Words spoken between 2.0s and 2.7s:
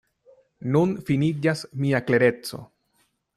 klereco.